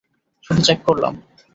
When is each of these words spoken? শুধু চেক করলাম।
শুধু 0.43 0.61
চেক 0.61 0.79
করলাম। 0.85 1.13